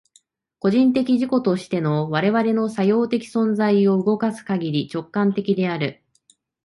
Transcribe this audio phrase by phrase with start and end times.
[0.57, 6.01] 個人的自己としての我々の作用的存在を動かすかぎり、直観的である。